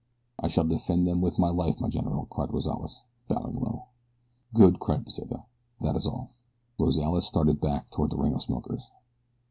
"I 0.39 0.47
shall 0.47 0.63
defend 0.63 1.05
them 1.05 1.21
with 1.21 1.37
my 1.37 1.51
life, 1.51 1.79
my 1.79 1.87
general," 1.87 2.25
cried 2.25 2.49
Rozales, 2.51 3.03
bowing 3.27 3.53
low. 3.57 3.85
"Good!" 4.51 4.79
cried 4.79 5.05
Pesita. 5.05 5.43
"That 5.81 5.95
is 5.95 6.07
all." 6.07 6.31
Rozales 6.79 7.27
started 7.27 7.61
back 7.61 7.91
toward 7.91 8.09
the 8.09 8.17
ring 8.17 8.33
of 8.33 8.41
smokers. 8.41 8.89